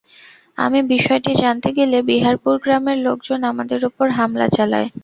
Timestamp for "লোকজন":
3.05-3.39